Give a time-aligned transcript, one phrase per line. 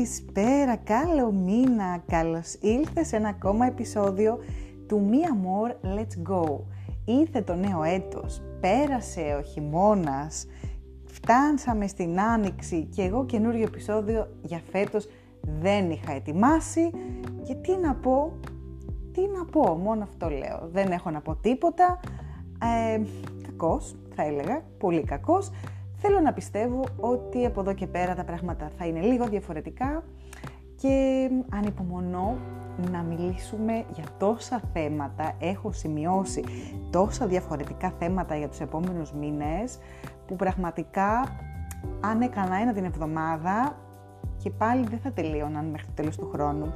[0.00, 4.38] Καλησπέρα, καλό μήνα, καλώς ήλθες σε ένα ακόμα επεισόδιο
[4.88, 6.60] του Me More Let's Go.
[7.04, 10.46] Ήρθε το νέο έτος, πέρασε ο χειμώνας,
[11.04, 15.08] φτάνσαμε στην Άνοιξη και εγώ καινούριο επεισόδιο για φέτος
[15.60, 16.90] δεν είχα ετοιμάσει
[17.42, 18.32] και τι να πω,
[19.12, 20.68] τι να πω, μόνο αυτό λέω.
[20.72, 22.00] Δεν έχω να πω τίποτα,
[22.62, 23.00] ε,
[23.42, 25.50] κακός θα έλεγα, πολύ κακός.
[26.02, 30.02] Θέλω να πιστεύω ότι από εδώ και πέρα τα πράγματα θα είναι λίγο διαφορετικά
[30.76, 32.36] και ανυπομονώ
[32.90, 36.44] να μιλήσουμε για τόσα θέματα, έχω σημειώσει
[36.90, 39.78] τόσα διαφορετικά θέματα για τους επόμενους μήνες
[40.26, 41.36] που πραγματικά
[42.00, 43.76] αν έκανα ένα την εβδομάδα
[44.36, 46.72] και πάλι δεν θα τελείωναν μέχρι το τέλος του χρόνου.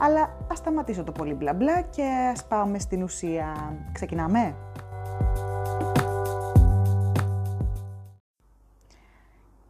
[0.00, 3.76] Αλλά ας σταματήσω το πολύ μπλα μπλα και ας πάμε στην ουσία.
[3.92, 4.54] Ξεκινάμε!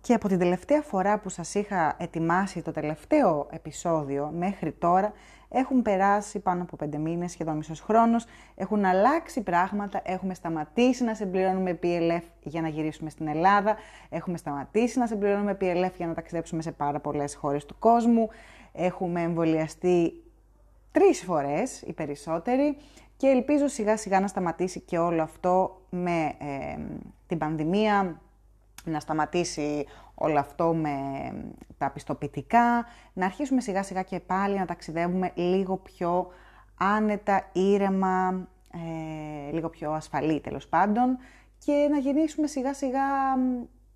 [0.02, 5.12] Και από την τελευταία φορά που σας είχα ετοιμάσει το τελευταίο επεισόδιο μέχρι τώρα,
[5.48, 11.14] έχουν περάσει πάνω από πέντε μήνες, σχεδόν μισός χρόνος, έχουν αλλάξει πράγματα, έχουμε σταματήσει να
[11.14, 13.76] συμπληρώνουμε PLF για να γυρίσουμε στην Ελλάδα,
[14.08, 18.28] έχουμε σταματήσει να συμπληρώνουμε PLF για να ταξιδέψουμε σε πάρα πολλές χώρες του κόσμου,
[18.72, 20.22] έχουμε εμβολιαστεί
[20.92, 22.76] τρεις φορές οι περισσότεροι.
[23.16, 26.78] Και ελπίζω σιγά σιγά να σταματήσει και όλο αυτό με ε,
[27.26, 28.20] την πανδημία,
[28.84, 30.98] να σταματήσει όλο αυτό με
[31.78, 36.28] τα πιστοποιητικά, να αρχίσουμε σιγά σιγά και πάλι να ταξιδεύουμε λίγο πιο
[36.78, 41.18] άνετα, ήρεμα, ε, λίγο πιο ασφαλή τέλος πάντων
[41.58, 43.34] και να γεννήσουμε σιγά σιγά,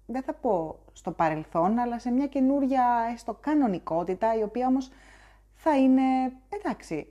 [0.07, 4.91] δεν θα πω στο παρελθόν, αλλά σε μια καινούρια έστω κανονικότητα, η οποία όμως
[5.55, 6.03] θα είναι,
[6.49, 7.07] εντάξει,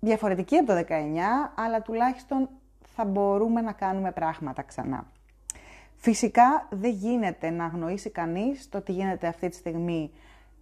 [0.00, 2.48] διαφορετική από το 19, αλλά τουλάχιστον
[2.94, 5.06] θα μπορούμε να κάνουμε πράγματα ξανά.
[6.04, 10.10] Φυσικά δεν γίνεται να αγνοήσει κανείς το τι γίνεται αυτή τη στιγμή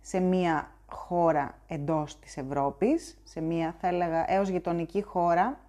[0.01, 5.61] σε μία χώρα εντός της Ευρώπης, σε μία θα έλεγα έως γειτονική χώρα,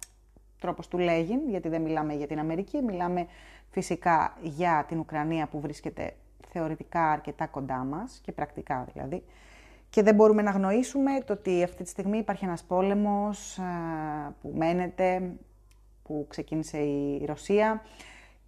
[0.60, 3.26] τρόπος του λέγει, γιατί δεν μιλάμε για την Αμερική, μιλάμε
[3.70, 6.16] φυσικά για την Ουκρανία που βρίσκεται
[6.48, 9.24] θεωρητικά αρκετά κοντά μας και πρακτικά δηλαδή.
[9.90, 13.60] Και δεν μπορούμε να γνωρίσουμε το ότι αυτή τη στιγμή υπάρχει ένας πόλεμος
[14.40, 15.32] που μένεται,
[16.02, 17.82] που ξεκίνησε η Ρωσία,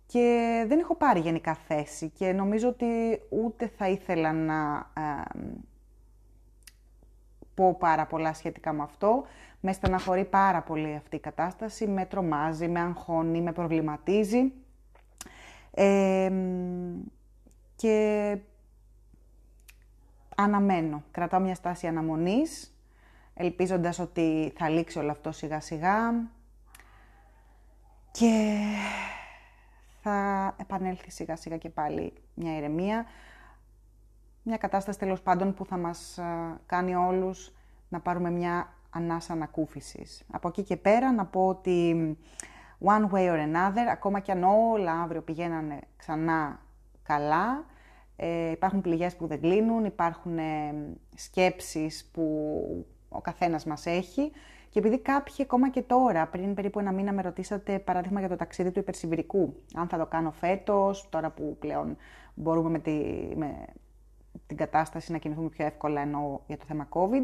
[0.06, 4.86] και δεν έχω πάρει γενικά θέση και νομίζω ότι ούτε θα ήθελα να
[7.54, 9.24] πω πάρα πολλά σχετικά με αυτό.
[9.60, 14.52] Με στεναχωρεί πάρα πολύ αυτή η κατάσταση, με τρομάζει, με αγχώνει, με προβληματίζει.
[17.76, 18.38] και
[20.36, 22.76] αναμένω, κρατάω μια στάση αναμονής,
[23.34, 26.12] ελπίζοντας ότι θα λήξει όλο αυτό σιγά σιγά.
[28.10, 28.62] Και
[30.08, 33.06] θα επανέλθει σιγά σιγά και πάλι μια ηρεμία.
[34.42, 36.18] Μια κατάσταση τέλος πάντων που θα μας
[36.66, 37.52] κάνει όλους
[37.88, 40.24] να πάρουμε μια ανάσα ανακούφισης.
[40.32, 42.18] Από εκεί και πέρα να πω ότι
[42.84, 46.60] one way or another, ακόμα κι αν όλα αύριο πηγαίνανε ξανά
[47.02, 47.64] καλά,
[48.16, 50.74] ε, υπάρχουν πληγές που δεν κλείνουν, υπάρχουν ε,
[51.14, 54.32] σκέψεις που ο καθένας μας έχει
[54.76, 58.37] και επειδή κάποιοι ακόμα και τώρα, πριν περίπου ένα μήνα, με ρωτήσατε παράδειγμα για το
[58.37, 61.97] ταξίδι του υπερσιβηρικού, αν θα το κάνω φέτος, τώρα που πλέον
[62.34, 62.92] μπορούμε με, τη,
[63.36, 63.65] με
[64.47, 67.22] την κατάσταση να κινηθούμε πιο εύκολα ενώ για το θέμα COVID.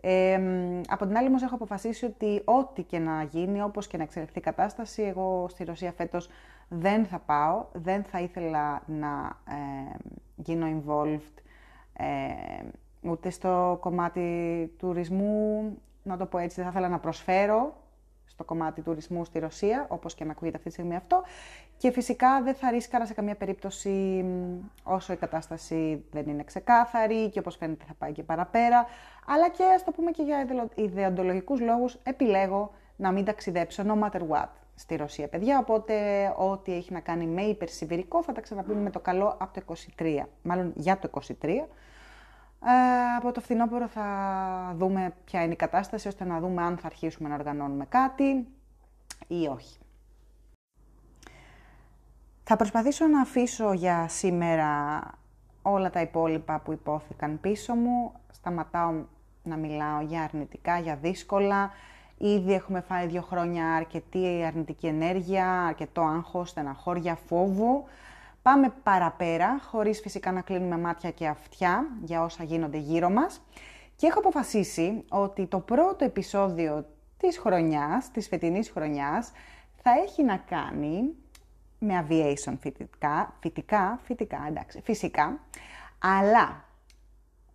[0.00, 0.40] Ε,
[0.88, 4.38] από την άλλη όμως έχω αποφασίσει ότι ό,τι και να γίνει, όπως και να εξελιχθεί
[4.38, 6.28] η κατάσταση, εγώ στη Ρωσία φέτος
[6.68, 9.96] δεν θα πάω, δεν θα ήθελα να ε,
[10.36, 11.42] γίνω involved
[11.92, 12.68] ε,
[13.00, 17.74] ούτε στο κομμάτι τουρισμού, να το πω έτσι, δεν θα ήθελα να προσφέρω
[18.26, 21.22] στο κομμάτι τουρισμού στη Ρωσία, όπως και να ακούγεται αυτή τη στιγμή αυτό.
[21.76, 24.24] Και φυσικά δεν θα ρίσκαρα σε καμία περίπτωση
[24.82, 28.86] όσο η κατάσταση δεν είναι ξεκάθαρη και όπως φαίνεται θα πάει και παραπέρα.
[29.26, 34.20] Αλλά και ας το πούμε και για ιδεοντολογικούς λόγους επιλέγω να μην ταξιδέψω no matter
[34.28, 35.58] what στη Ρωσία, παιδιά.
[35.58, 35.94] Οπότε
[36.36, 40.22] ό,τι έχει να κάνει με υπερσιβηρικό θα τα ξαναπούμε με το καλό από το 23,
[40.42, 41.10] μάλλον για το
[41.42, 41.48] 23.
[42.64, 44.04] Ε, από το φθινόπωρο θα
[44.76, 48.46] δούμε ποια είναι η κατάσταση, ώστε να δούμε αν θα αρχίσουμε να οργανώνουμε κάτι
[49.28, 49.78] ή όχι.
[52.44, 55.00] Θα προσπαθήσω να αφήσω για σήμερα
[55.62, 58.12] όλα τα υπόλοιπα που υπόθηκαν πίσω μου.
[58.32, 58.92] Σταματάω
[59.42, 61.70] να μιλάω για αρνητικά, για δύσκολα.
[62.18, 67.84] Ήδη έχουμε φάει δύο χρόνια αρκετή αρνητική ενέργεια, αρκετό άγχος, στεναχώρια, φόβο.
[68.42, 73.40] Πάμε παραπέρα, χωρίς φυσικά να κλείνουμε μάτια και αυτιά για όσα γίνονται γύρω μας.
[73.96, 76.86] Και έχω αποφασίσει ότι το πρώτο επεισόδιο
[77.16, 79.32] της χρονιάς, της φετινής χρονιάς,
[79.82, 81.14] θα έχει να κάνει
[81.78, 85.40] με aviation φυτικά, φυτικά, φυτικά, εντάξει, φυσικά,
[85.98, 86.64] αλλά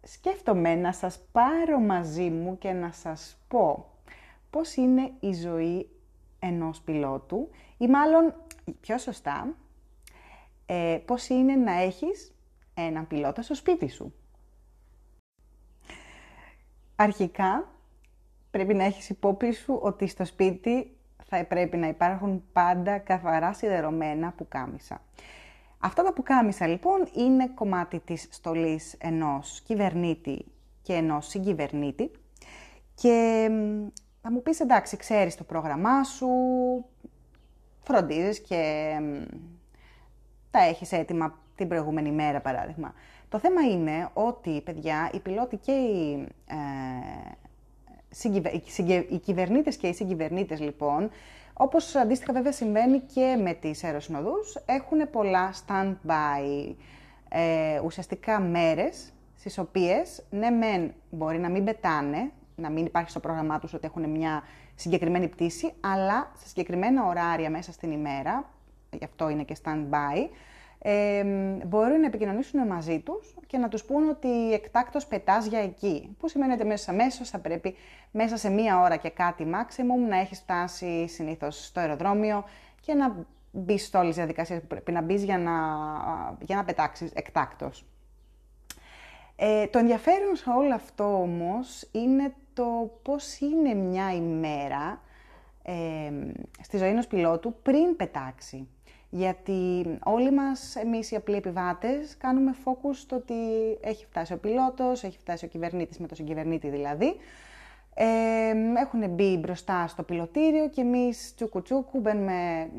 [0.04, 3.86] σκέφτομαι να σας πάρω μαζί μου και να σας πω
[4.50, 5.90] πώς είναι η ζωή
[6.40, 8.34] ενός πιλότου ή μάλλον
[8.82, 9.56] πιο σωστά
[10.70, 12.36] ε, πώς είναι να έχεις
[12.74, 14.14] έναν πιλότο στο σπίτι σου;
[17.00, 17.72] Αρχικά
[18.52, 24.32] πρέπει να έχεις υπόψη σου ότι στο σπίτι θα πρέπει να υπάρχουν πάντα καθαρά σιδερωμένα
[24.32, 25.02] πουκάμισα.
[25.80, 30.46] Αυτά τα πουκάμισα λοιπόν είναι κομμάτι της στολής ενός κυβερνήτη
[30.82, 32.12] και ενός συγκυβερνήτη
[32.96, 33.48] και
[34.22, 36.28] θα μου πεις εντάξει ξέρεις το πρόγραμμά σου,
[37.80, 38.94] φροντίζεις και
[40.52, 42.94] τα έχεις έτοιμα την προηγούμενη μέρα παράδειγμα.
[43.30, 46.56] Το θέμα είναι ότι, παιδιά, οι πιλότοι και οι, ε,
[49.10, 51.10] οι κυβερνήτες και οι συγκυβερνήτες λοιπόν
[51.60, 56.74] όπως αντίστοιχα βέβαια συμβαίνει και με τις αεροσυνοδούς, έχουν πολλά stand-by,
[57.30, 63.20] ε, ουσιαστικά μέρες, στις οποίες, ναι μεν μπορεί να μην πετάνε, να μην υπάρχει στο
[63.20, 64.44] πρόγραμμά τους ότι έχουν μια
[64.76, 68.50] συγκεκριμένη πτήση, αλλά σε συγκεκριμένα ωράρια μέσα στην ημέρα,
[68.98, 70.30] γι' αυτό είναι και stand-by,
[70.80, 71.24] ε,
[71.66, 76.16] μπορούν να επικοινωνήσουν μαζί τους και να τους πούν ότι εκτάκτος πετάς για εκεί.
[76.20, 77.76] Που σημαίνει ότι μέσα αμέσως θα πρέπει
[78.12, 82.44] μέσα σε μία ώρα και κάτι maximum να έχεις φτάσει συνήθως στο αεροδρόμιο
[82.82, 83.16] και να
[83.52, 85.52] μπεις σε όλες τις διαδικασίες που πρέπει να μπεις για να,
[86.40, 87.86] για να πετάξεις εκτάκτος.
[89.36, 95.02] Ε, το ενδιαφέρον σε όλο αυτό όμως είναι το πώς είναι μια ημέρα
[95.64, 96.12] ε,
[96.62, 98.68] στη ζωή ενός πιλότου πριν πετάξει.
[99.10, 103.34] Γιατί όλοι μας, εμείς οι απλοί επιβάτες, κάνουμε focus στο ότι
[103.82, 107.16] έχει φτάσει ο πιλότος, έχει φτάσει ο κυβερνήτης με τον συγκυβερνήτη δηλαδή.
[107.94, 112.70] Ε, έχουν μπει μπροστά στο πιλωτήριο και εμείς τσούκου τσούκου μπαίνουμε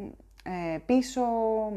[0.44, 1.22] ε, πίσω,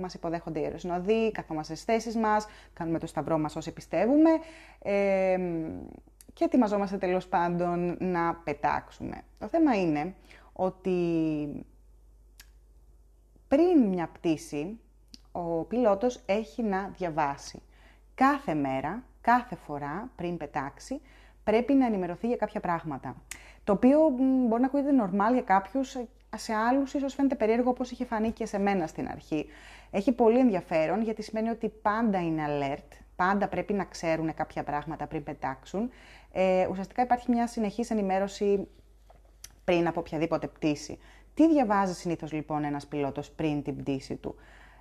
[0.01, 4.29] μας υποδέχονται οι αεροσυνοδοί, καθόμαστε στις θέσεις μας, κάνουμε το σταυρό μας όσοι πιστεύουμε
[4.81, 5.37] ε,
[6.33, 9.21] και ετοιμαζόμαστε τέλος πάντων να πετάξουμε.
[9.39, 10.13] Το θέμα είναι
[10.53, 10.91] ότι
[13.55, 14.79] πριν μια πτήση,
[15.31, 17.61] ο πιλότος έχει να διαβάσει.
[18.15, 21.01] Κάθε μέρα, κάθε φορά πριν πετάξει,
[21.43, 23.15] πρέπει να ενημερωθεί για κάποια πράγματα.
[23.63, 23.99] Το οποίο
[24.47, 25.97] μπορεί να ακούγεται normal για κάποιους,
[26.35, 29.45] σε άλλους ίσως φαίνεται περίεργο όπως είχε φανεί και σε μένα στην αρχή.
[29.91, 35.07] Έχει πολύ ενδιαφέρον γιατί σημαίνει ότι πάντα είναι alert, πάντα πρέπει να ξέρουν κάποια πράγματα
[35.07, 35.89] πριν πετάξουν.
[36.31, 38.67] Ε, ουσιαστικά υπάρχει μια συνεχής ενημέρωση
[39.63, 40.99] πριν από οποιαδήποτε πτήση.
[41.33, 44.35] Τι διαβάζει συνήθως λοιπόν ένας πιλότος πριν την πτήση του;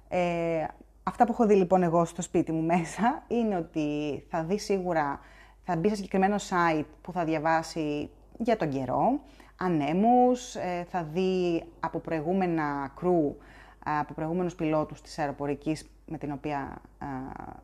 [0.08, 0.64] Ε,
[1.02, 5.20] αυτά που έχω δει λοιπόν εγώ στο σπίτι μου μέσα είναι ότι θα δει σίγουρα,
[5.64, 9.20] θα μπει σε συγκεκριμένο site που θα διαβάσει για τον καιρό,
[9.56, 13.37] ανέμους, ε, θα δει από προηγούμενα κρού,
[13.85, 16.81] από προηγούμενους πιλότους της αεροπορικής με την οποία,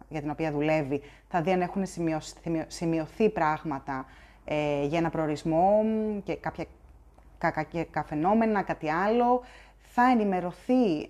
[0.08, 1.82] για την οποία δουλεύει, θα δει αν έχουν
[2.66, 4.06] σημειωθεί πράγματα
[4.44, 5.84] ε, για ένα προορισμό
[6.24, 6.64] και κάποια
[7.38, 9.42] κακά φαινόμενα, κάτι άλλο,
[9.76, 11.06] θα ενημερωθεί ε,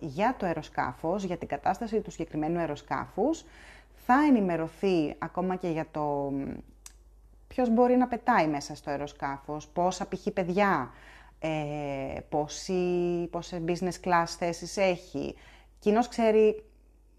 [0.00, 3.44] για το αεροσκάφος, για την κατάσταση του συγκεκριμένου αεροσκάφους,
[4.06, 6.32] θα ενημερωθεί ακόμα και για το
[7.48, 10.26] ποιος μπορεί να πετάει μέσα στο αεροσκάφος, πόσα π.χ.
[10.34, 10.90] παιδιά,
[11.38, 15.34] ε, πόσοι, πόσες business class θέσεις έχει.
[15.78, 16.64] Κοινώς ξέρει,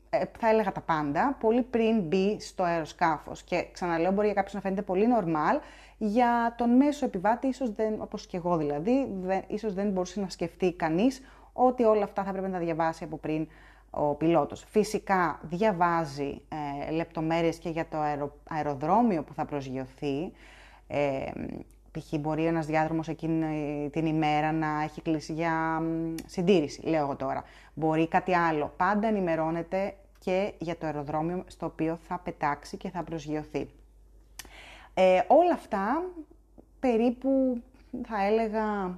[0.09, 3.43] ε, θα έλεγα τα πάντα, πολύ πριν μπει στο αεροσκάφος.
[3.43, 5.59] Και ξαναλέω, μπορεί για κάποιους να φαίνεται πολύ normal,
[6.01, 10.29] για τον μέσο επιβάτη, ίσως δεν, όπως και εγώ δηλαδή, δεν, ίσως δεν μπορούσε να
[10.29, 11.21] σκεφτεί κανείς
[11.53, 13.47] ότι όλα αυτά θα πρέπει να τα διαβάσει από πριν
[13.89, 14.63] ο πιλότος.
[14.69, 16.41] Φυσικά διαβάζει
[16.87, 17.97] ε, λεπτομέρειες και για το
[18.49, 20.31] αεροδρόμιο που θα προσγειωθεί.
[20.87, 21.31] Ε,
[21.91, 22.19] π.χ.
[22.19, 25.81] μπορεί ένας διάδρομος εκείνη την ημέρα να έχει κλείσει για
[26.25, 27.43] συντήρηση, λέω εγώ τώρα.
[27.73, 28.73] Μπορεί κάτι άλλο.
[28.77, 33.69] Πάντα ενημερώνεται και για το αεροδρόμιο στο οποίο θα πετάξει και θα προσγειωθεί.
[35.01, 36.03] Ε, όλα αυτά
[36.79, 37.61] περίπου
[38.07, 38.97] θα έλεγα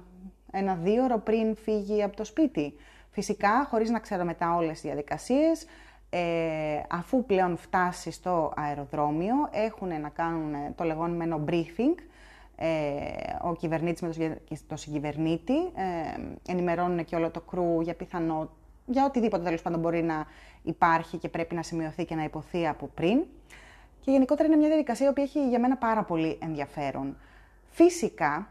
[0.52, 2.74] ένα δύο ώρο πριν φύγει από το σπίτι.
[3.10, 5.66] Φυσικά, χωρίς να ξέρω μετά όλες τις διαδικασίες,
[6.10, 11.94] ε, αφού πλέον φτάσει στο αεροδρόμιο, έχουν να κάνουν το λεγόμενο briefing,
[12.56, 12.68] ε,
[13.42, 18.50] ο κυβερνήτης με το συγκυβερνήτη, ε, ενημερώνουν και όλο το κρού για πιθανό,
[18.86, 20.26] για οτιδήποτε τέλος πάντων μπορεί να
[20.62, 23.22] υπάρχει και πρέπει να σημειωθεί και να υποθεί από πριν.
[24.04, 27.16] Και γενικότερα είναι μια διαδικασία που έχει για μένα πάρα πολύ ενδιαφέρον.
[27.70, 28.48] Φυσικά,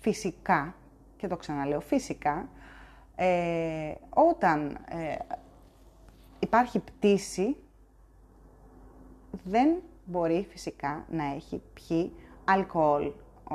[0.00, 0.74] φυσικά,
[1.16, 2.48] και το ξαναλέω, φυσικά,
[3.16, 5.14] ε, όταν ε,
[6.38, 7.56] υπάρχει πτήση,
[9.44, 9.68] δεν
[10.04, 12.12] μπορεί φυσικά να έχει πιει
[12.44, 13.10] αλκοόλ
[13.44, 13.54] ο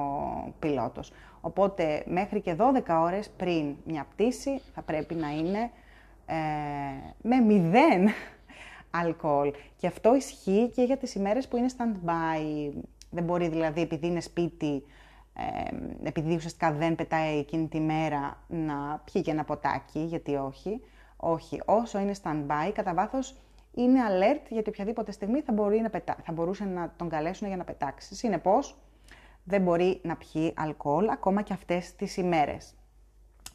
[0.60, 1.12] πιλότος.
[1.42, 5.72] Οπότε μέχρι και 12 ώρες πριν μια πτήση θα πρέπει να είναι
[6.26, 6.36] ε,
[7.22, 8.10] με μηδέν
[8.92, 9.54] αλκοόλ.
[9.78, 12.72] Και αυτό ισχύει και για τις ημέρες που είναι stand-by.
[13.10, 14.84] Δεν μπορεί δηλαδή επειδή είναι σπίτι,
[15.34, 20.82] ε, επειδή ουσιαστικά δεν πετάει εκείνη τη μέρα να πιει και ένα ποτάκι, γιατί όχι.
[21.18, 23.36] Όχι, όσο είναι stand-by, κατά βάθος
[23.74, 26.16] είναι alert γιατί οποιαδήποτε στιγμή θα, μπορεί να πετά...
[26.24, 28.16] θα μπορούσε να τον καλέσουν για να πετάξει.
[28.16, 28.76] Συνεπώς,
[29.44, 32.76] δεν μπορεί να πιει αλκοόλ ακόμα και αυτές τις ημέρες.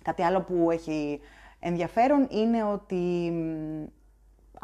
[0.03, 1.21] Κάτι άλλο που έχει
[1.61, 3.33] ενδιαφέρον είναι ότι,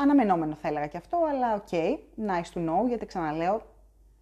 [0.00, 3.62] αναμενόμενο θα έλεγα και αυτό, αλλά οκ, okay, nice to know, γιατί ξαναλέω,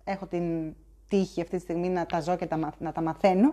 [0.05, 0.75] έχω την
[1.09, 3.53] τύχη αυτή τη στιγμή να τα ζω και να τα μαθαίνω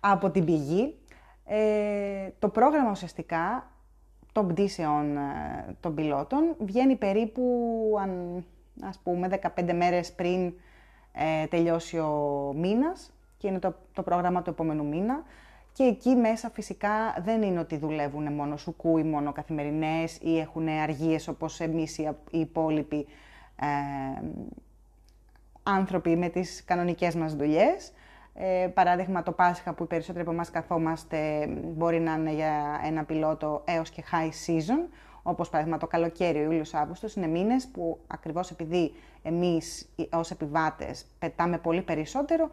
[0.00, 0.98] από την πηγή.
[1.44, 3.70] Ε, το πρόγραμμα ουσιαστικά
[4.32, 7.42] των πτήσεων ε, των πιλότων βγαίνει περίπου,
[8.00, 8.44] αν,
[8.82, 10.52] ας πούμε, 15 μέρες πριν
[11.12, 15.22] ε, τελειώσει ο μήνας και είναι το, το πρόγραμμα του επόμενου μήνα.
[15.72, 20.68] Και εκεί μέσα φυσικά δεν είναι ότι δουλεύουν μόνο σουκού ή μόνο καθημερινές ή έχουν
[20.68, 23.06] αργίες όπως εμείς οι, υπόλοιποι
[23.60, 23.66] ε,
[25.62, 27.92] άνθρωποι με τις κανονικές μας δουλειές.
[28.34, 33.04] Ε, παράδειγμα το Πάσχα που οι περισσότεροι από εμάς καθόμαστε μπορεί να είναι για ένα
[33.04, 34.88] πιλότο έως και high season,
[35.22, 41.06] όπως παράδειγμα το καλοκαίρι, ο Ιούλιος Αύγουστος, είναι μήνες που ακριβώς επειδή εμείς ως επιβάτες
[41.18, 42.48] πετάμε πολύ περισσότερο, ε,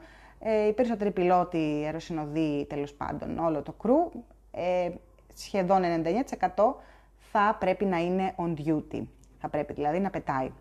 [0.68, 4.12] οι περισσότεροι πιλότοι, αεροσυνοδοί, τέλος πάντων, όλο το κρού,
[4.52, 4.90] ε,
[5.36, 6.76] σχεδόν 99%
[7.18, 9.02] θα πρέπει να είναι on duty.
[9.40, 10.52] Θα πρέπει δηλαδή να πετάει.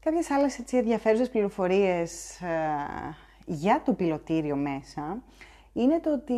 [0.00, 2.46] Κάποιες άλλες έτσι, ενδιαφέρουσες πληροφορίες ε,
[3.46, 5.22] για το πιλωτήριο μέσα
[5.72, 6.34] είναι το ότι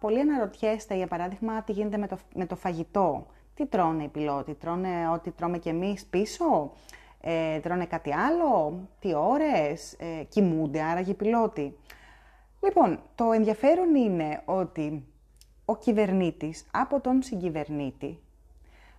[0.00, 3.26] πολλοί αναρωτιέστε, για παράδειγμα, τι γίνεται με το, με το φαγητό.
[3.54, 6.72] Τι τρώνε οι πιλότοι, τρώνε ό,τι τρώμε κι εμείς πίσω,
[7.20, 11.76] ε, τρώνε κάτι άλλο, τι ώρες, ε, κοιμούνται άραγε οι πιλότοι.
[12.64, 15.06] Λοιπόν, το ενδιαφέρον είναι ότι
[15.64, 18.20] ο κυβερνήτης από τον συγκυβερνήτη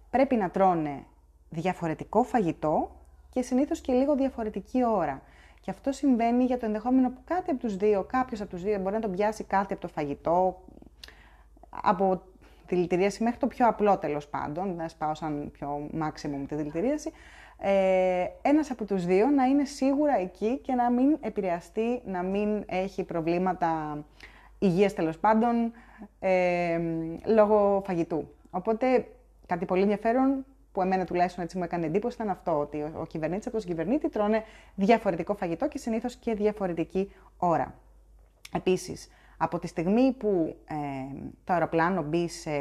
[0.10, 1.04] πρέπει να τρώνε
[1.50, 2.92] διαφορετικό φαγητό
[3.30, 5.22] και συνήθως και λίγο διαφορετική ώρα.
[5.62, 8.80] Και αυτό συμβαίνει για το ενδεχόμενο που κάτι από τους δύο, κάποιος από τους δύο
[8.80, 10.62] μπορεί να τον πιάσει κάτι από το φαγητό,
[11.70, 12.22] από
[12.66, 17.12] τη δηλητηρίαση μέχρι το πιο απλό τέλος πάντων, να σπάω σαν πιο maximum τη δηλητηρίαση,
[17.62, 22.64] ε, ένας από τους δύο να είναι σίγουρα εκεί και να μην επηρεαστεί, να μην
[22.66, 23.98] έχει προβλήματα
[24.60, 25.72] υγείας τέλος πάντων,
[26.20, 26.80] ε,
[27.26, 28.28] λόγω φαγητού.
[28.50, 29.08] Οπότε
[29.46, 33.48] κάτι πολύ ενδιαφέρον που εμένα τουλάχιστον έτσι μου έκανε εντύπωση ήταν αυτό, ότι ο κυβερνήτης
[33.48, 34.44] από τον κυβερνήτη τρώνε
[34.76, 37.76] διαφορετικό φαγητό και συνήθως και διαφορετική ώρα.
[38.54, 40.76] Επίσης, από τη στιγμή που ε,
[41.44, 42.52] το αεροπλάνο μπει σε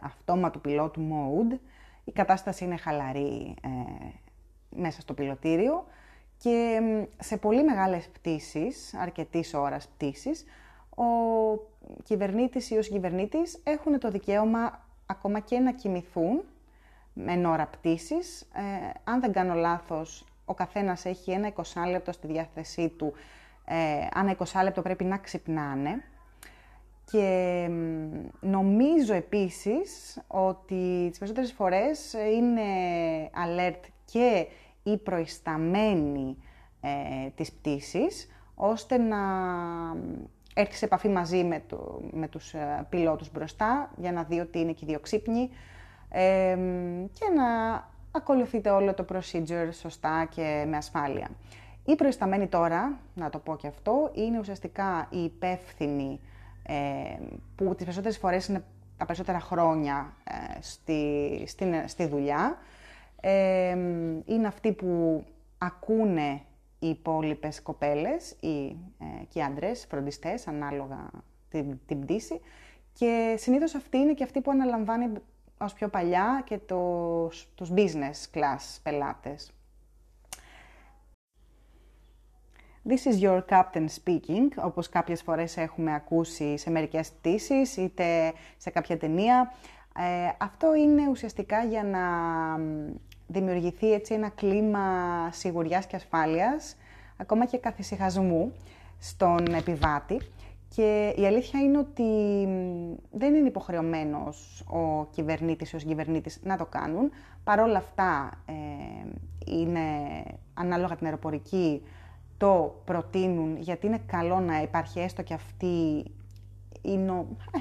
[0.00, 1.58] αυτόματο πιλότου mode,
[2.04, 3.68] η κατάσταση είναι χαλαρή ε,
[4.76, 5.86] μέσα στο πιλωτήριο
[6.38, 6.80] και
[7.18, 10.44] σε πολύ μεγάλες πτήσεις, αρκετής ώρας πτήσεις,
[10.96, 11.04] ο
[12.04, 16.42] κυβερνήτης ή ο συγκυβερνήτης έχουν το δικαίωμα ακόμα και να κοιμηθούν
[17.12, 18.40] με ώρα πτήσης.
[18.40, 23.12] Ε, αν δεν κάνω λάθος, ο καθένας έχει ένα 20 λεπτό στη διάθεσή του.
[23.64, 26.04] Ε, ανά 20 λεπτό πρέπει να ξυπνάνε.
[27.10, 27.68] Και
[28.40, 32.62] νομίζω επίσης ότι τις περισσότερες φορές είναι
[33.46, 34.46] alert και
[34.82, 36.36] οι προϊσταμένοι
[36.80, 39.18] ε, της πτήσης, ώστε να
[40.54, 44.58] έρθει σε επαφή μαζί με, το, με τους ε, πιλότους μπροστά, για να δει ότι
[44.58, 45.50] είναι και οι δύο ξύπνοι,
[47.12, 47.44] και να
[48.10, 51.28] ακολουθείτε όλο το procedure σωστά και με ασφάλεια.
[51.84, 56.31] Οι προϊσταμένοι τώρα, να το πω και αυτό, είναι ουσιαστικά οι υπεύθυνοι ε,
[57.54, 58.64] που τις περισσότερες φορές είναι
[58.96, 60.62] τα περισσότερα χρόνια ε,
[61.46, 62.58] στη, στη δουλειά.
[64.26, 65.24] είναι αυτοί που
[65.58, 66.42] ακούνε
[66.78, 68.66] οι υπόλοιπες κοπέλες ή,
[68.98, 71.10] ε, και οι άντρες, φροντιστές, ανάλογα
[71.48, 72.40] την, την πτήση.
[72.92, 75.12] Και συνήθως αυτοί είναι και αυτοί που αναλαμβάνει
[75.58, 79.52] ως πιο παλιά και τους, τους business class πελάτες.
[82.84, 88.70] This is your captain speaking, όπως κάποιες φορές έχουμε ακούσει σε μερικές πτήσεις, είτε σε
[88.70, 89.52] κάποια ταινία.
[89.98, 92.00] Ε, αυτό είναι ουσιαστικά για να
[93.26, 94.88] δημιουργηθεί έτσι ένα κλίμα
[95.32, 96.76] σιγουριάς και ασφάλειας,
[97.16, 98.52] ακόμα και καθησυχασμού
[98.98, 100.20] στον επιβάτη.
[100.74, 102.12] Και η αλήθεια είναι ότι
[103.10, 107.10] δεν είναι υποχρεωμένος ο κυβερνήτης ή ο κυβερνήτης να το κάνουν.
[107.44, 108.52] Παρ' όλα αυτά, ε,
[109.44, 109.80] είναι
[110.54, 111.82] ανάλογα την αεροπορική,
[112.42, 116.04] το προτείνουν γιατί είναι καλό να υπάρχει έστω και αυτή
[116.82, 117.26] η νο...
[117.54, 117.58] ε,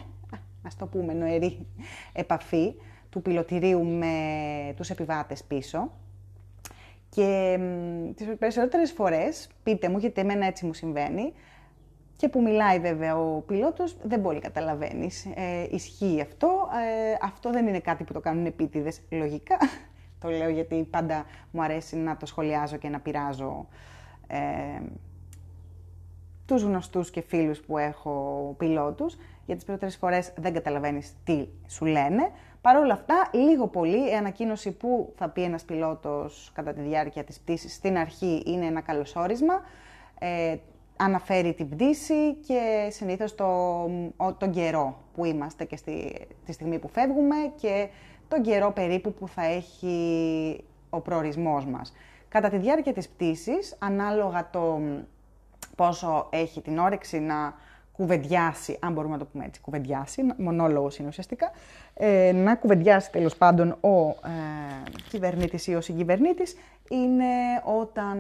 [0.64, 1.68] ας το πούμε, νοερή
[2.14, 2.76] επαφή
[3.10, 4.16] του πιλωτηρίου με
[4.76, 5.92] τους επιβάτες πίσω.
[7.10, 7.60] Και
[8.16, 11.34] τις περισσότερες φορές, πείτε μου, γιατί εμένα έτσι μου συμβαίνει,
[12.16, 15.26] και που μιλάει βέβαια ο πιλότος, δεν πολύ καταλαβαίνεις.
[15.26, 16.48] Ε, ισχύει αυτό.
[17.10, 19.58] Ε, αυτό δεν είναι κάτι που το κάνουν επίτηδες λογικά.
[20.22, 23.68] το λέω γιατί πάντα μου αρέσει να το σχολιάζω και να πειράζω
[24.32, 24.82] ε,
[26.46, 31.86] τους γνωστούς και φίλους που έχω πιλότους, γιατί τις πρώτες φορές δεν καταλαβαίνεις τι σου
[31.86, 32.32] λένε.
[32.62, 37.24] Παρ' όλα αυτά, λίγο πολύ, η ανακοίνωση που θα πει ένας πιλότος κατά τη διάρκεια
[37.24, 39.62] της πτήσης στην αρχή είναι ένα καλωσόρισμα.
[40.20, 40.56] Ε,
[40.98, 43.90] αναφέρει την πτήση και συνήθως το,
[44.38, 47.88] τον καιρό που είμαστε και στη, τη στιγμή που φεύγουμε και
[48.28, 51.94] τον καιρό περίπου που θα έχει ο προορισμός μας.
[52.32, 54.82] Κατά τη διάρκεια της πτήσης, ανάλογα το
[55.76, 57.54] πόσο έχει την όρεξη να
[57.92, 61.52] κουβεντιάσει, αν μπορούμε να το πούμε έτσι, κουβεντιάσει, μονόλογος είναι ουσιαστικά,
[61.94, 64.14] ε, να κουβεντιάσει τέλος πάντων ο ε,
[65.10, 66.56] κυβερνήτης ή ο συγκυβερνήτης,
[66.90, 67.26] είναι
[67.64, 68.18] όταν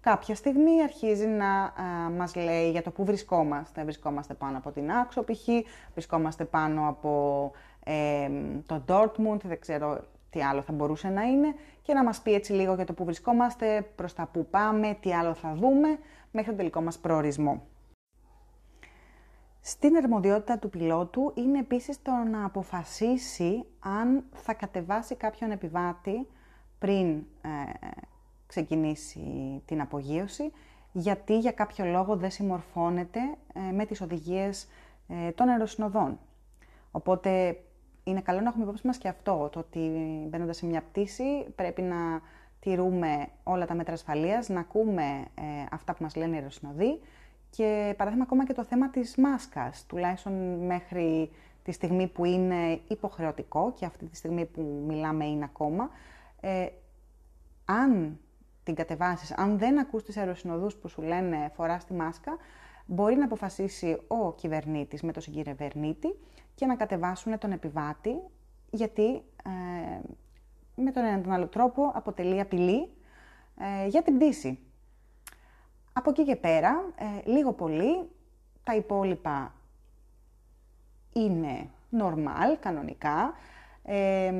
[0.00, 1.72] κάποια στιγμή αρχίζει να α,
[2.16, 3.82] μας λέει για το πού βρισκόμαστε.
[3.82, 5.48] Βρισκόμαστε πάνω από την Άξο π.χ.,
[5.92, 7.50] βρισκόμαστε πάνω από
[7.84, 8.28] ε,
[8.66, 11.54] το Dortmund, δεν ξέρω τι άλλο θα μπορούσε να είναι,
[11.86, 15.14] και να μας πει έτσι λίγο για το πού βρισκόμαστε, προς τα πού πάμε, τι
[15.14, 15.98] άλλο θα δούμε,
[16.30, 17.66] μέχρι τον τελικό μας προορισμό.
[19.60, 26.26] Στην αρμοδιότητα του πιλότου είναι επίσης το να αποφασίσει αν θα κατεβάσει κάποιον επιβάτη
[26.78, 27.96] πριν ε,
[28.46, 30.52] ξεκινήσει την απογείωση,
[30.92, 33.20] γιατί για κάποιο λόγο δεν συμμορφώνεται
[33.54, 34.68] ε, με τις οδηγίες
[35.08, 36.18] ε, των αεροσυνοδών.
[36.90, 37.60] Οπότε
[38.06, 39.90] είναι καλό να έχουμε υπόψη μας και αυτό, το ότι
[40.28, 42.20] μπαίνοντας σε μια πτήση πρέπει να
[42.60, 45.02] τηρούμε όλα τα μέτρα ασφαλείας, να ακούμε
[45.34, 47.00] ε, αυτά που μας λένε οι αεροσυνοδοί
[47.50, 50.32] και παράδειγμα ακόμα και το θέμα της μάσκας, τουλάχιστον
[50.66, 51.30] μέχρι
[51.62, 55.90] τη στιγμή που είναι υποχρεωτικό και αυτή τη στιγμή που μιλάμε είναι ακόμα.
[56.40, 56.66] Ε,
[57.64, 58.18] αν
[58.62, 62.36] την κατεβάσεις, αν δεν ακούς τις αεροσυνοδούς που σου λένε φοράς τη μάσκα,
[62.86, 66.14] μπορεί να αποφασίσει ο κυβερνήτης με τον συγκυβερνήτη
[66.54, 68.20] και να κατεβάσουν τον επιβάτη,
[68.70, 70.00] γιατί ε,
[70.74, 72.90] με τον έναν τον άλλο τρόπο αποτελεί απειλή
[73.58, 74.58] ε, για την πτήση.
[75.92, 78.08] Από εκεί και πέρα, ε, λίγο πολύ,
[78.64, 79.54] τα υπόλοιπα
[81.12, 81.68] είναι
[81.98, 83.34] normal, κανονικά.
[83.82, 84.32] Ε,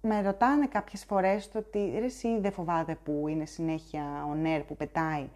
[0.00, 4.62] με ρωτάνε κάποιες φορές το ότι ρε εσύ δεν φοβάται που είναι συνέχεια ο νερ
[4.62, 5.28] που πετάει.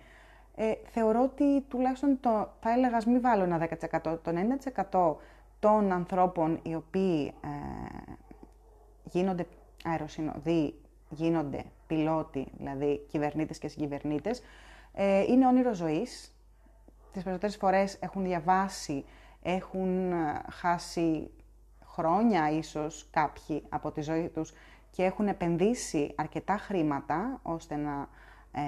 [0.59, 4.33] Ε, θεωρώ ότι τουλάχιστον το, θα έλεγα μη βάλω ένα 10%, το
[4.91, 5.17] 90%
[5.61, 8.13] των ανθρώπων οι οποίοι ε,
[9.05, 9.47] γίνονται
[9.85, 10.75] αεροσυνοδοί,
[11.09, 14.43] γίνονται πιλότοι, δηλαδή κυβερνήτες και συγκυβερνήτες,
[14.93, 16.35] ε, είναι όνειρο ζωής.
[17.13, 19.05] Τις περισσότερες φορές έχουν διαβάσει,
[19.43, 21.31] έχουν ε, χάσει
[21.85, 24.53] χρόνια ίσως κάποιοι από τη ζωή τους
[24.91, 28.09] και έχουν επενδύσει αρκετά χρήματα ώστε να
[28.53, 28.63] ε,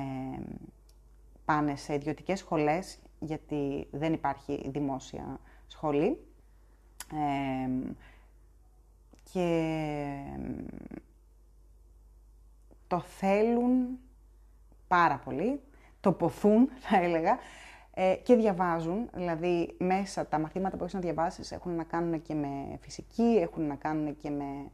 [1.49, 6.27] πάνε σε ιδιωτικές σχολές γιατί δεν υπάρχει δημόσια σχολή.
[9.33, 9.49] και
[12.87, 13.99] το θέλουν
[14.89, 15.61] πάρα πολύ,
[16.01, 17.39] το ποθούν θα έλεγα
[17.95, 22.35] ε, και διαβάζουν, δηλαδή μέσα τα μαθήματα που έχεις να διαβάσεις έχουν να κάνουν και
[22.35, 24.71] με φυσική, έχουν να κάνουν και με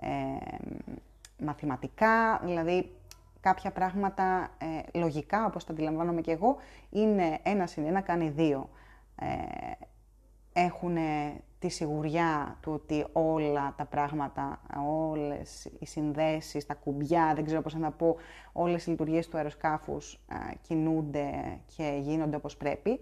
[0.00, 0.56] ε,
[1.44, 2.92] μαθηματικά, δηλαδή
[3.40, 6.56] κάποια πράγματα ε, λογικά, όπως τα αντιλαμβάνομαι και εγώ,
[6.90, 8.68] είναι ένα συν ένα κάνει δύο.
[9.16, 9.26] Ε,
[10.52, 10.96] έχουν
[11.58, 17.74] τη σιγουριά του ότι όλα τα πράγματα, όλες οι συνδέσεις, τα κουμπιά, δεν ξέρω πώς
[17.74, 18.16] να πω,
[18.52, 21.30] όλες οι λειτουργίες του αεροσκάφους ε, κινούνται
[21.76, 23.00] και γίνονται όπως πρέπει,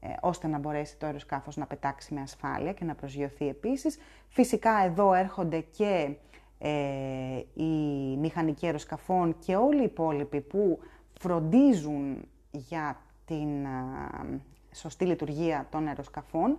[0.00, 3.98] ε, ώστε να μπορέσει το αεροσκάφος να πετάξει με ασφάλεια και να προσγειωθεί επίσης.
[4.28, 6.16] Φυσικά εδώ έρχονται και
[6.58, 10.78] ε, οι μηχανικοί αεροσκαφών και όλοι οι υπόλοιποι που
[11.18, 14.40] φροντίζουν για την ε,
[14.74, 16.56] σωστή λειτουργία των αεροσκαφών.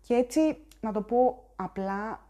[0.00, 2.20] Και έτσι να το πω απλά,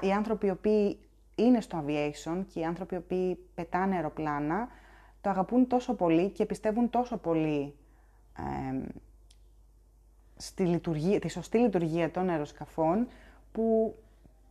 [0.00, 0.98] οι άνθρωποι οι οποίοι
[1.34, 4.68] είναι στο aviation και οι άνθρωποι οι οποίοι πετάνε αεροπλάνα
[5.20, 7.74] το αγαπούν τόσο πολύ και πιστεύουν τόσο πολύ
[10.36, 13.06] στη λειτουργία, τη σωστή λειτουργία των αεροσκαφών
[13.52, 13.96] που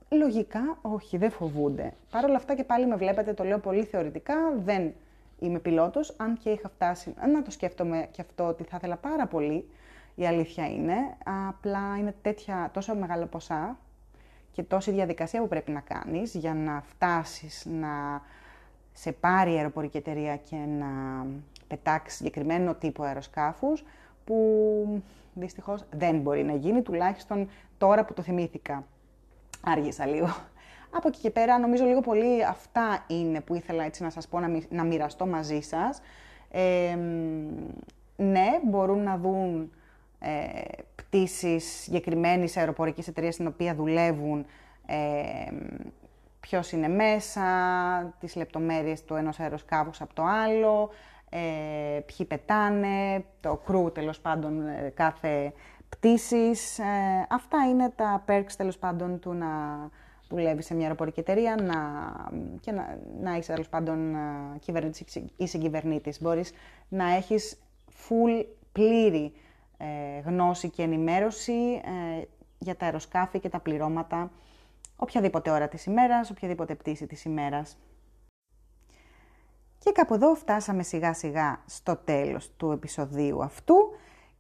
[0.09, 1.93] λογικά όχι, δεν φοβούνται.
[2.11, 4.93] Παρ' όλα αυτά και πάλι με βλέπετε, το λέω πολύ θεωρητικά, δεν
[5.39, 9.27] είμαι πιλότος, αν και είχα φτάσει να το σκέφτομαι και αυτό ότι θα ήθελα πάρα
[9.27, 9.69] πολύ
[10.15, 10.95] η αλήθεια είναι.
[11.47, 13.77] Απλά είναι τέτοια, τόσο μεγάλα ποσά
[14.51, 18.21] και τόση διαδικασία που πρέπει να κάνεις για να φτάσεις να
[18.93, 20.87] σε πάρει η αεροπορική εταιρεία και να
[21.67, 23.83] πετάξεις συγκεκριμένο τύπο αεροσκάφους
[24.25, 28.85] που δυστυχώς δεν μπορεί να γίνει, τουλάχιστον τώρα που το θυμήθηκα.
[29.65, 30.36] Άργησα λίγο.
[30.89, 34.39] Από εκεί και πέρα νομίζω λίγο πολύ αυτά είναι που ήθελα έτσι να σας πω,
[34.39, 36.01] να, να μοιραστώ μαζί σας.
[38.15, 39.71] ναι, μπορούν να δουν
[40.19, 40.62] ε,
[40.95, 44.45] πτήσεις συγκεκριμένης αεροπορικής εταιρείας στην οποία δουλεύουν,
[44.86, 45.51] ε,
[46.39, 47.41] ποιος είναι μέσα,
[48.19, 50.89] τις λεπτομέρειες του ενός αεροσκάφους από το άλλο,
[51.30, 55.54] ε, ποιοι πετάνε, το κρού τέλος πάντων ε, κάθε
[55.97, 56.79] πτήσης.
[56.79, 59.47] Ε, αυτά είναι τα perks τέλος πάντων του να
[60.29, 61.75] δουλεύεις σε μια αεροπορική εταιρεία να,
[62.60, 64.15] και να, να είσαι τέλος πάντων
[64.60, 66.21] κυβερνήτης ή συγκυβερνήτης.
[66.21, 66.51] Μπορείς
[66.89, 67.62] να έχεις
[68.08, 69.34] full πλήρη
[70.25, 71.81] γνώση και ενημέρωση
[72.58, 74.31] για τα αεροσκάφη και τα πληρώματα
[74.95, 77.77] οποιαδήποτε ώρα της ημέρας, οποιαδήποτε πτήση της ημέρας.
[79.79, 83.75] Και κάπου εδώ φτάσαμε σιγά σιγά στο τέλος του επεισοδίου αυτού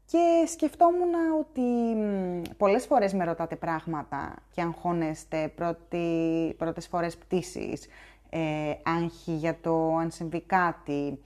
[0.05, 1.61] και σκεφτόμουν ότι
[2.57, 7.87] πολλές φορές με ρωτάτε πράγματα και αγχώνεστε πρώτη, πρώτες φορές πτήσεις,
[8.29, 11.19] ε, άγχη για το αν συμβεί κάτι,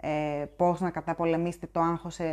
[0.00, 2.24] ε, πώς να καταπολεμήσετε το άγχος σε,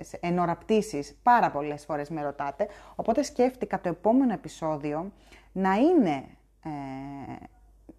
[0.00, 1.18] σε, εν ώρα πτήσης.
[1.22, 2.68] Πάρα πολλές φορές με ρωτάτε.
[2.94, 5.12] Οπότε σκέφτηκα το επόμενο επεισόδιο
[5.52, 6.24] να είναι
[6.64, 6.70] ε,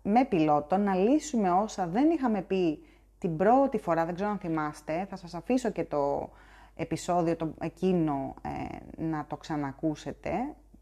[0.04, 2.84] με πιλότο, να λύσουμε όσα δεν είχαμε πει
[3.19, 6.30] την πρώτη φορά, δεν ξέρω αν θυμάστε, θα σας αφήσω και το
[6.75, 10.31] επεισόδιο το, εκείνο ε, να το ξανακούσετε,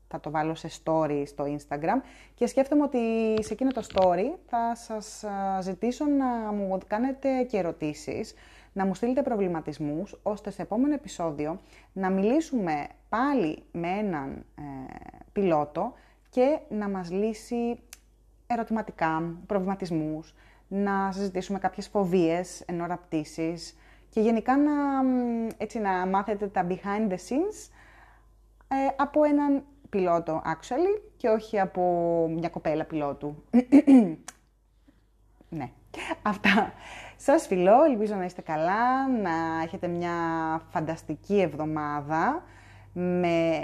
[0.08, 2.02] θα το βάλω σε story στο Instagram.
[2.34, 3.00] Και σκέφτομαι ότι
[3.44, 5.24] σε εκείνο το story θα σας
[5.62, 8.34] ζητήσω να μου κάνετε και ερωτήσεις,
[8.74, 11.60] να μου στείλετε προβληματισμούς, ώστε σε επόμενο επεισόδιο
[11.94, 14.64] να μιλήσουμε πάλι με έναν ε,
[15.32, 15.94] πιλότο
[16.30, 17.80] και να μας λύσει
[18.48, 20.36] ερωτηματικά, προβληματισμούς,
[20.68, 23.78] να συζητήσουμε κάποιες φοβίες εν ώρα πτήσης
[24.10, 24.72] και γενικά να,
[25.58, 27.70] έτσι, να μάθετε τα behind the scenes
[28.68, 31.82] ε, από έναν πιλότο actually και όχι από
[32.38, 33.44] μια κοπέλα πιλότου.
[35.50, 35.72] ναι,
[36.22, 36.74] αυτά.
[37.18, 40.12] Σας φιλώ, ελπίζω να είστε καλά, να έχετε μια
[40.70, 42.44] φανταστική εβδομάδα
[42.94, 43.60] με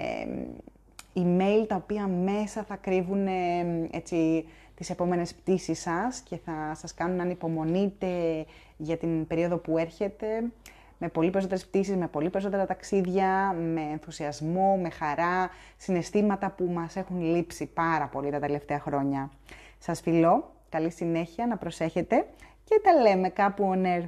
[1.13, 3.27] email τα οποία μέσα θα κρύβουν
[3.91, 8.07] έτσι, τις επόμενες πτήσεις σας και θα σας κάνουν να ανυπομονείτε
[8.77, 10.43] για την περίοδο που έρχεται
[10.97, 16.95] με πολύ περισσότερες πτήσεις, με πολύ περισσότερα ταξίδια, με ενθουσιασμό, με χαρά, συναισθήματα που μας
[16.95, 19.31] έχουν λείψει πάρα πολύ τα τελευταία χρόνια.
[19.79, 22.27] Σας φιλώ, καλή συνέχεια, να προσέχετε
[22.63, 24.03] και τα λέμε κάπου on air.